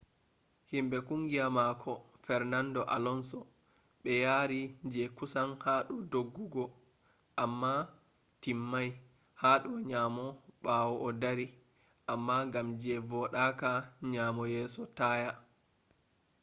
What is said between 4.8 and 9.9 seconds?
je kusan hado doggugo amma timmai hado